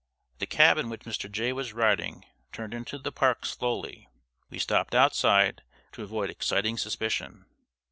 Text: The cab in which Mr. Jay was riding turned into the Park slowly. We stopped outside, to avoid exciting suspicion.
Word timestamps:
The 0.39 0.47
cab 0.47 0.79
in 0.79 0.89
which 0.89 1.01
Mr. 1.03 1.31
Jay 1.31 1.53
was 1.53 1.73
riding 1.73 2.25
turned 2.51 2.73
into 2.73 2.97
the 2.97 3.11
Park 3.11 3.45
slowly. 3.45 4.07
We 4.49 4.57
stopped 4.57 4.95
outside, 4.95 5.61
to 5.91 6.01
avoid 6.01 6.31
exciting 6.31 6.79
suspicion. 6.79 7.45